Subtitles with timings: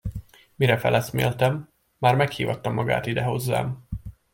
[0.55, 1.67] Mire feleszméltem,
[1.97, 3.87] már meghívatta magát ide hozzám.